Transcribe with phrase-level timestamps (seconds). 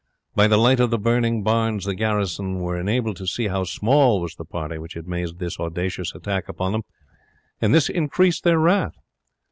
[0.33, 4.19] By the light of the burning barns the garrison were enabled to see how small
[4.19, 6.81] was the party which had made this audacious attack upon them;
[7.61, 8.95] and this increased their wrath.